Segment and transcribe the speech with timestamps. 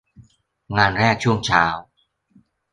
[0.77, 1.65] งานแรกช่วงเช้า